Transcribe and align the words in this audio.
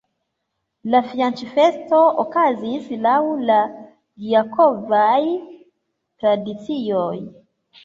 La 0.93 1.01
fianĉfesto 1.09 1.99
okazis 2.23 2.89
laŭ 3.07 3.19
la 3.51 3.59
gjakovaj 4.25 5.21
tradicioj. 5.53 7.15